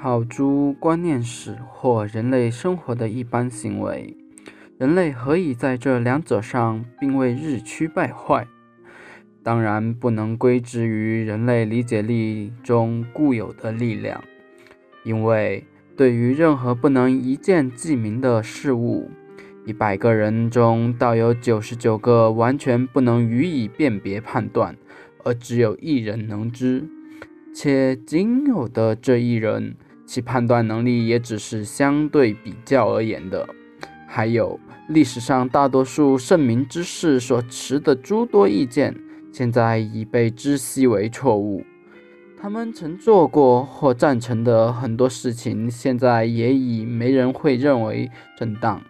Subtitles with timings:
[0.00, 4.16] 考诸观念史或人类生活的一般行为，
[4.78, 8.46] 人类何以在这两者上并未日趋败坏？
[9.42, 14.22] 当然不能归之于人类理解力中固有的力量，
[15.02, 15.64] 因为
[15.96, 19.10] 对于任何不能一见即明的事物，
[19.66, 24.76] 一百个人中倒有九十九个完全不能予以辨别判断，
[25.24, 26.88] 而只有一人能知。
[27.52, 29.74] 且仅有的这一人，
[30.08, 33.46] 其判断能力也只是相对比较而言的。
[34.06, 38.96] 还有历史上大多数圣明之士所持的诸多意见，
[39.30, 41.62] 现在已被知悉为错误。
[42.40, 48.80] 他们曾做过或赞成的很多事情，现在也已没人会认为正当。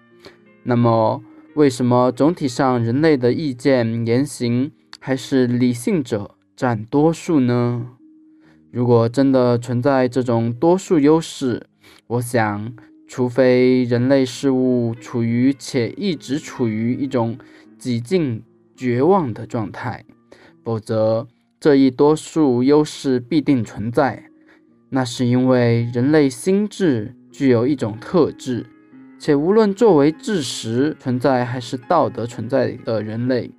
[0.63, 1.21] 那么，
[1.55, 7.98] 为什么总体上人类的意见言行还是理性者占多数呢？
[8.71, 11.67] 如果真的存在这种多数优势，
[12.07, 12.73] 我想，
[13.07, 17.39] 除非人类事物处于且一直处于一种
[17.79, 18.43] 几近
[18.77, 20.05] 绝望的状态，
[20.63, 21.27] 否则
[21.59, 24.25] 这一多数优势必定存在。
[24.91, 28.67] 那是因为人类心智具有一种特质，
[29.19, 33.51] 且无论作为智识存在还是道德存在的人类，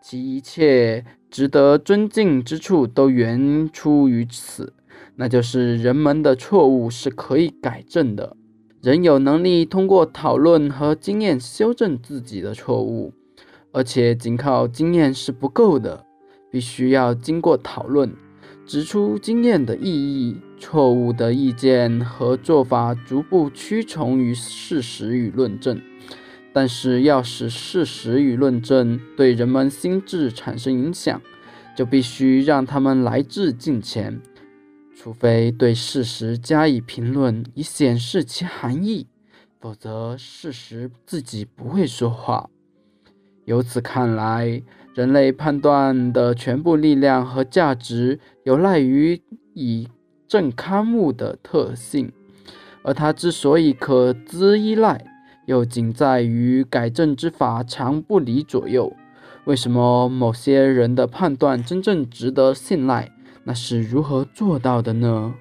[0.00, 1.04] 其一切。
[1.34, 4.72] 值得尊敬之处都源出于此，
[5.16, 8.36] 那就是人们的错误是可以改正的。
[8.80, 13.12] 人有能力通过讨论和经验修正自己的错误，
[13.72, 16.06] 而且仅靠经验是不够的，
[16.52, 18.14] 必须要经过讨论，
[18.64, 25.82] 指出经验的意义，错误的意见和做法逐步屈从于事实与论证。
[26.56, 31.20] 但是，要使事实与论证对人们心智产生影响，
[31.76, 34.22] 就必须让他们来至近前，
[34.96, 39.08] 除非对事实加以评论以显示其含义，
[39.58, 42.48] 否则事实自己不会说话。
[43.46, 44.62] 由此看来，
[44.94, 49.20] 人类判断的全部力量和价值有赖于
[49.54, 49.88] 以
[50.28, 52.12] 正刊物的特性，
[52.84, 55.04] 而它之所以可资依赖。
[55.46, 58.92] 又仅在于改正之法常不离左右。
[59.44, 63.10] 为什么某些人的判断真正值得信赖？
[63.44, 65.34] 那是如何做到的呢？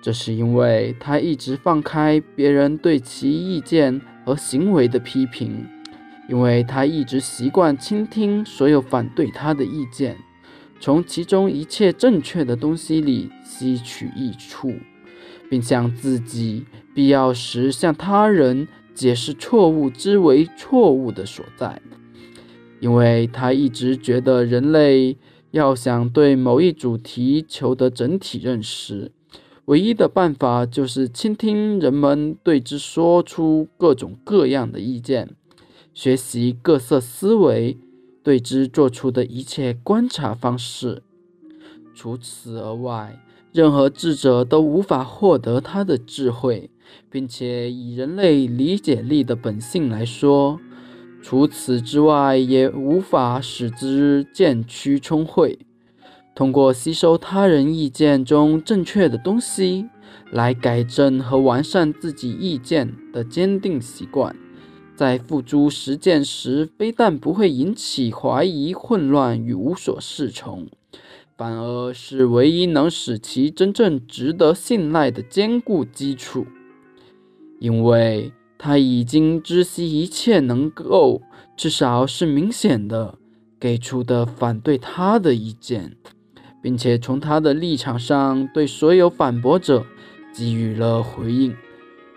[0.00, 5.66] 这是因为他一直放开别人对其意见和行为的批评，
[6.28, 10.16] 因为他一直习惯倾听所有反对他的意见，
[10.80, 14.72] 从其中一切正确的东西里吸取益处，
[15.50, 16.64] 并向自己
[16.94, 18.66] 必要时向他人。
[18.94, 21.80] 解释错误之为错误的所在，
[22.80, 25.16] 因为他一直觉得人类
[25.50, 29.12] 要想对某一主题求得整体认识，
[29.66, 35.36] 唯一的办法就是倾听人们对之说出各种各样的意见，
[35.94, 37.78] 学习各色思维
[38.22, 41.02] 对之做出的一切观察方式。
[41.94, 46.70] 除此而外，任何智者都无法获得他的智慧。
[47.10, 50.60] 并且以人类理解力的本性来说，
[51.22, 55.58] 除此之外也无法使之渐趋聪慧。
[56.34, 59.86] 通过吸收他人意见中正确的东西，
[60.30, 64.34] 来改正和完善自己意见的坚定习惯，
[64.96, 70.68] 在付诸实践时，非但不会引起怀疑、混乱与无所适从，
[71.36, 76.46] 反而是唯一能使其真正值得信赖的坚固基础。
[77.62, 81.22] 因为他已经知悉一切能够，
[81.56, 83.16] 至少是明显的
[83.60, 85.96] 给出的反对他的意见，
[86.60, 89.86] 并且从他的立场上对所有反驳者
[90.34, 91.54] 给予了回应。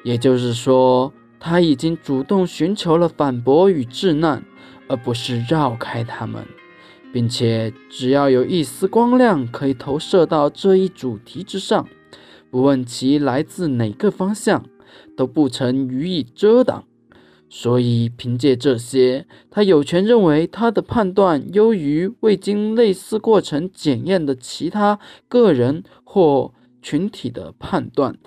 [0.04, 4.44] 也就是说，他已经主动寻求了反驳与治难，
[4.88, 6.44] 而不是绕开他们，
[7.14, 11.88] 并且只要有一丝光亮可以投射到这一主题之上，
[12.50, 14.66] 不问其来自哪个方向。
[15.16, 16.86] 都不曾予以遮挡，
[17.50, 28.18] 所以凭借这些，他有权认为他的判断优于未经类似过程检验的其他个人或群体的判断。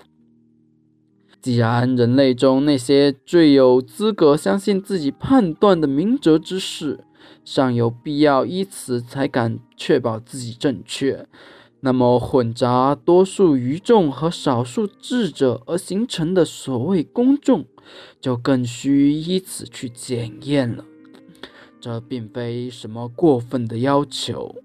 [1.41, 6.99] 既然人类中那些最有资格相信自己判断的明哲之士，
[7.45, 11.27] 尚有必要依此才敢确保自己正确。
[11.81, 17.65] 那么，混杂多数愚众和少数智者而形成的所谓公众，
[18.19, 20.83] 就更需依此去检验了。
[21.79, 24.55] 这并非什么过分的要求。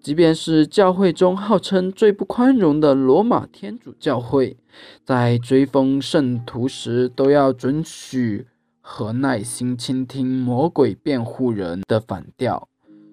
[0.00, 4.56] 即便是教会中号称最不宽容的罗马天主教会，
[5.04, 8.46] 在追封圣徒时，都要准许
[8.80, 12.68] 和耐心倾听魔鬼辩护人的反调。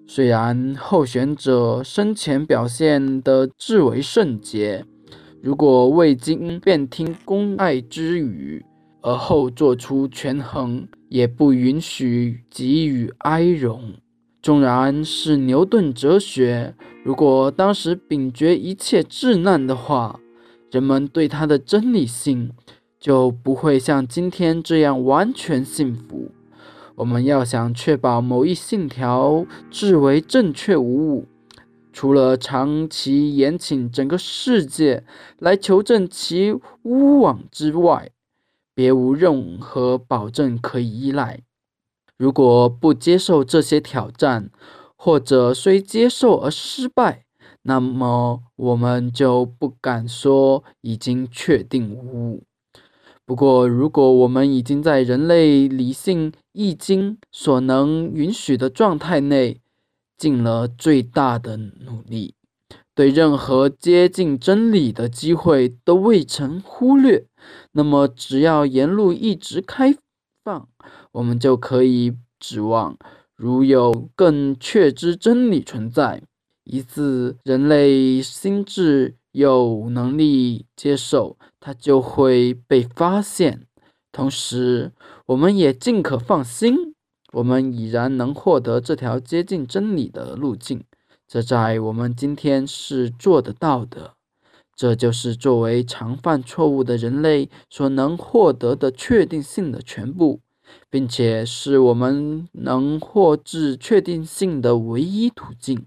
[0.08, 4.84] 虽然候选者生前表现得至为圣洁，
[5.42, 8.64] 如果未经辩听公爱之语，
[9.02, 13.94] 而后做出权衡，也不允许给予哀容。
[14.40, 16.74] 纵然是牛顿哲学，
[17.04, 20.20] 如果当时秉绝一切智难的话，
[20.70, 22.52] 人们对他的真理性
[23.00, 26.30] 就不会像今天这样完全信服。
[26.96, 31.26] 我们要想确保某一信条至为正确无误，
[31.92, 35.04] 除了长期延请整个世界
[35.38, 38.10] 来求证其污妄之外，
[38.74, 41.40] 别无任何保证可以依赖。
[42.16, 44.50] 如果不接受这些挑战，
[44.96, 47.26] 或者虽接受而失败，
[47.62, 52.44] 那么我们就不敢说已经确定无误。
[53.26, 59.60] 不过，如果我们已经在人类理性易经所能允许的状态内，
[60.16, 62.34] 尽了最大的努力，
[62.94, 67.26] 对任何接近真理的机会都未曾忽略，
[67.72, 69.92] 那么只要沿路一直开
[70.44, 70.68] 放。
[71.10, 72.96] 我们就可以指望，
[73.34, 76.22] 如有更确知真理存在，
[76.62, 83.66] 一次人类心智有能力接受，它就会被发现。
[84.12, 84.92] 同时，
[85.26, 86.94] 我们也尽可放心，
[87.32, 90.84] 我们已然能获得这条接近真理的路径。
[91.26, 94.14] 这在我们今天是做得到的。
[94.76, 100.42] 这就是作为常犯错误的人类所能获得的确定性的全部。
[100.88, 105.86] 并且是我们能获至确定性的唯一途径。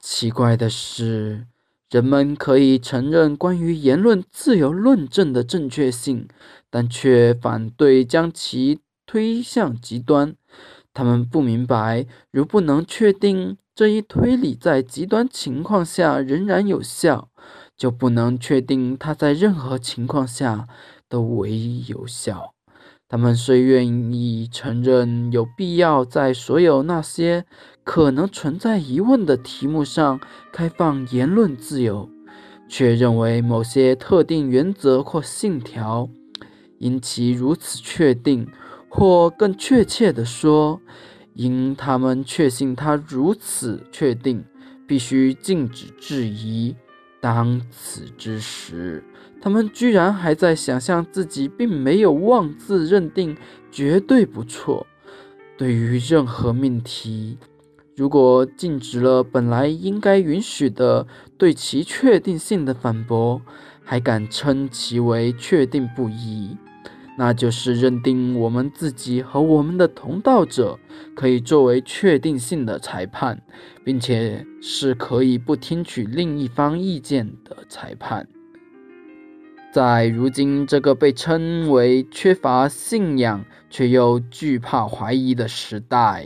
[0.00, 1.46] 奇怪的是，
[1.90, 6.28] 人们可以承认关于言论自由论证的正确性，
[6.68, 10.34] 但却反对将其推向极端。
[10.92, 17.30] 他们不明白，如不能确定这一推理在极端情况下仍然有效，
[17.76, 20.66] 就不能确定它在任何情况下
[21.08, 22.52] 都唯一有效。
[23.08, 27.46] 他们虽愿意承认有必要在所有那些
[27.88, 30.20] 可能存在疑问的题目上
[30.52, 32.06] 开放言论自由，
[32.68, 36.06] 却认为某些特定原则或信条
[36.76, 38.46] 因其如此确定，
[38.90, 40.78] 或更确切地说，
[41.32, 44.44] 因他们确信它如此确定，
[44.86, 46.76] 必须禁止质疑。
[47.22, 49.02] 当此之时，
[49.40, 53.34] 他们居然还在想象自己并没有妄自认定
[53.72, 54.86] 绝对不错。
[55.56, 57.38] 对于任何命题，
[57.98, 61.04] 如果禁止了本来应该允许的
[61.36, 63.42] 对其确定性的反驳，
[63.82, 66.56] 还敢称其为确定不疑，
[67.18, 70.78] 那就是认定我们自己和我们的同道者
[71.16, 73.42] 可以作为确定性的裁判，
[73.82, 78.28] 并且是可以不听取另一方意见的裁判。
[79.72, 86.24] 在如今这个被称为缺乏信仰却又惧怕怀疑的时代，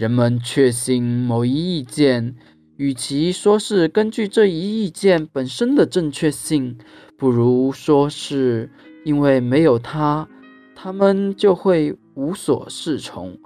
[0.00, 2.34] 人们确信某一意见，
[2.78, 6.78] 与其说是根据这一意见本身的正确性，
[7.18, 8.70] 不如说是。
[9.04, 10.26] 因为没有他，
[10.74, 13.38] 他们就会无所适从。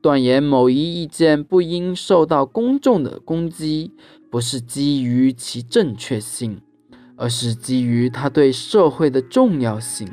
[0.00, 3.92] 断言某一意见不应受到公众的攻击，
[4.30, 6.62] 不是基于其正确性，
[7.16, 10.08] 而是基于它对社会的重要性。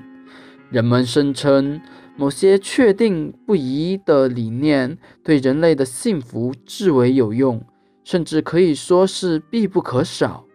[0.70, 1.80] 人们声称
[2.18, 7.62] 某些确定不疑的理念对人类的幸福至为有用，
[8.04, 10.46] 甚至可以说是必不可少，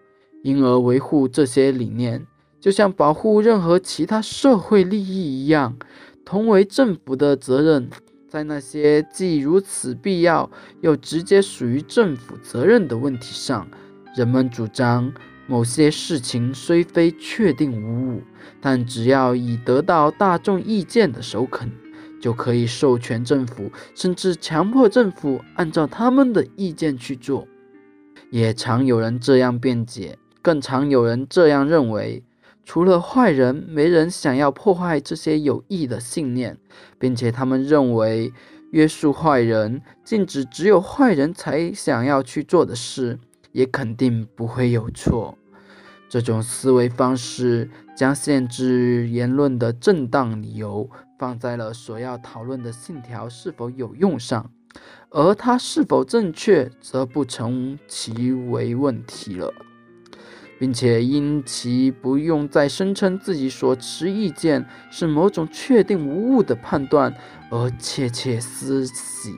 [0.42, 2.26] 因而维护这些理念。
[2.60, 5.76] 就像保护任何其他社会利益一样，
[6.24, 7.88] 同为政府的责任。
[8.28, 10.48] 在那些既如此必要
[10.82, 13.66] 又直接属于政府责任的问题上，
[14.14, 15.12] 人们主张
[15.50, 18.22] 某些事情虽非确定无误，
[18.60, 21.68] 但只要已得到大众意见的首肯，
[22.20, 27.48] 就可以授权政府，甚至强迫政府按照他们的意见去做。
[28.30, 32.22] 也常有人这样辩解，更常有人这样认为。
[32.64, 36.56] 除了坏人，没人想要破坏这些有益的信念，
[36.96, 38.32] 并且他们认为
[38.70, 43.18] 约束坏人、禁止只有坏人才想要去做的事，
[43.50, 45.36] 也肯定不会有错。
[46.10, 54.50] 这种思维方式将限制言论的正当理由放在了所要讨论的信条是否有用上，
[55.10, 59.54] 而它是否正确，则不成其为问题了，
[60.58, 67.14] 并且因其不用再声称自己所持意见是某种确定无误的判断
[67.50, 69.32] 而窃窃私喜。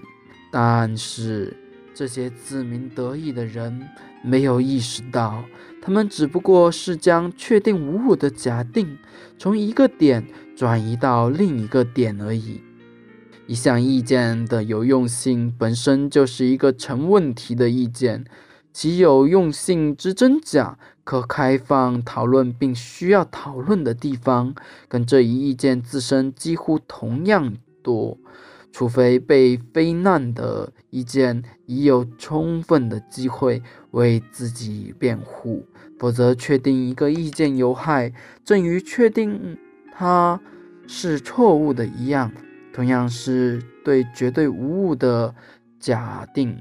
[0.51, 1.55] 但是
[1.93, 3.87] 这些自鸣得意的人
[4.23, 5.45] 没有意识到，
[5.81, 8.99] 他们只不过是将确定无误的假定
[9.39, 10.25] 从一个点
[10.57, 12.61] 转移到另一个点而已。
[13.47, 18.25] 一项意见的有用性本身就是一个成问题的意见，
[18.73, 24.55] 其有用性之真假可开放讨论，并需要讨论的地方
[24.89, 27.53] 跟这一意见自身几乎同样
[27.83, 28.17] 多。
[28.73, 33.63] 除非被非难的意见已有充分的机会
[33.93, 35.67] 为自己辩护，
[35.99, 38.13] 否则确定一个意见有害，
[38.45, 39.57] 正与确定
[39.93, 40.41] 它
[40.87, 42.33] 是错误的一样。
[42.73, 45.35] 同样是对绝对无误的
[45.79, 46.59] 假定。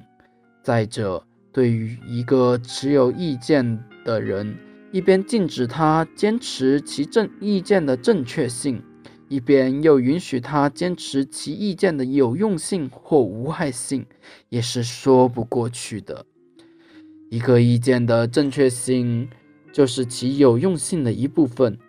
[0.61, 4.57] 再者，对于一个持有意见的人，
[4.91, 8.83] 一边禁止他坚持其正意见的正确性，
[9.31, 14.05] 一边又允许他坚持其意见的有用性或无害性，
[14.49, 16.25] 也是说不过去的。
[17.29, 19.29] 一个意见的正确性，
[19.71, 21.79] 就是其有用性的一部分。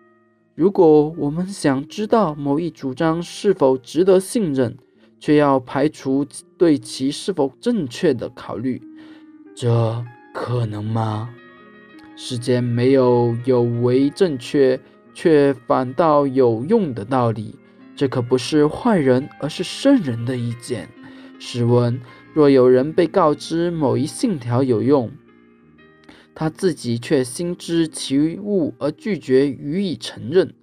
[0.54, 4.78] 如果我们想知道某一主张是否值得信任，
[5.18, 6.24] 却要排除
[6.56, 8.80] 对其是否正确的考虑，
[9.56, 11.30] 这可能吗？
[12.14, 14.78] 世间没有有为正确
[15.14, 17.56] 却反倒有用的道理，
[17.94, 20.88] 这可不是坏人，而是圣人的意见。
[21.38, 22.00] 试问，
[22.32, 25.10] 若有人被告知某一信条有用，
[26.34, 30.54] 他自己却心知其误而拒绝予以承认。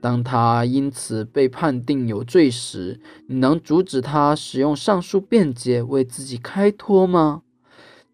[0.00, 7.42] 当他因此被判定有罪时，你能阻止他使用上述辩解为自己开脱吗？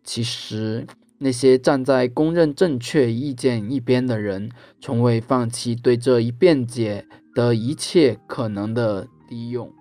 [0.05, 0.87] 其实，
[1.23, 4.51] 那些站在公认正确意见一边的人，
[4.81, 9.73] 从未放弃对这一辩解的一切可能的利用。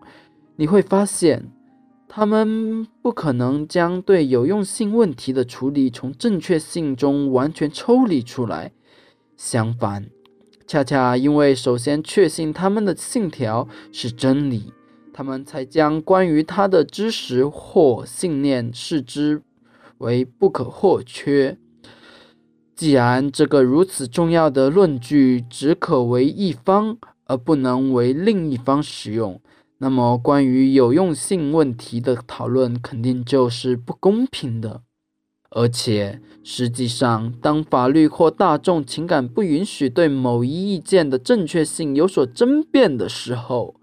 [0.56, 1.52] 你会发现。
[2.14, 8.74] 他们不可能将对有用性问题的处理从正确性中完全抽离出来。
[9.38, 10.10] 相反，
[10.68, 14.74] 恰恰因为首先确信他们的信条是真理，
[15.14, 19.42] 他们才将关于他的知识或信念视之
[20.02, 21.58] 为不可或缺。
[22.76, 29.42] 既然这个如此重要的论据只可为一方，而不能为另一方使用。
[29.78, 34.82] 那么，关于有用性问题的讨论肯定就是不公平的。
[35.50, 43.76] 而且，实际上，当法律或大众情感不允许对某一意见的正确性有所争辩的时候，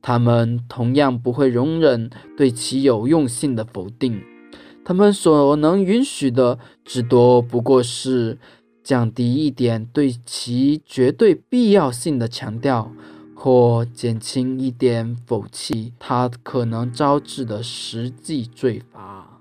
[0.00, 4.22] 他们同样不会容忍对其有用性的否定。
[4.84, 8.38] 他们所能允许的，至多不过是
[8.82, 12.92] 降低一点对其绝对必要性的强调。
[13.34, 19.31] 或减轻一点否弃它可能招致的实际罪罚。